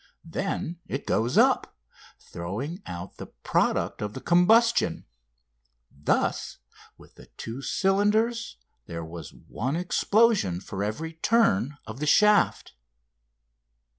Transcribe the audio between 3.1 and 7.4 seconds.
the product of combustion. Thus with the